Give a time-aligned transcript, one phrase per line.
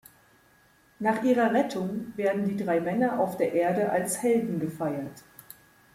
[0.97, 5.21] Nach ihrer Rettung werden die drei Männer auf der Erde als Helden gefeiert.